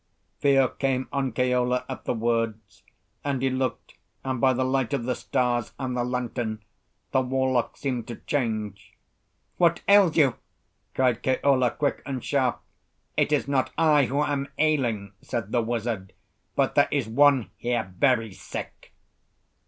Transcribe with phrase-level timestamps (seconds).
[0.39, 2.81] Fear came on Keola at the words,
[3.23, 3.93] and he looked,
[4.23, 6.63] and by the light of the stars and the lantern,
[7.11, 8.97] the warlock seemed to change.
[9.57, 10.37] "What ails you?"
[10.95, 12.61] cried Keola, quick and sharp.
[13.15, 16.13] "It is not I who am ailing," said the wizard;
[16.55, 18.91] "but there is one here very sick."